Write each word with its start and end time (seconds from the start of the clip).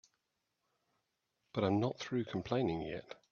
But 1.53 1.63
I'm 1.63 1.79
not 1.79 1.99
through 1.99 2.23
complaining 2.25 2.81
yet. 2.81 3.21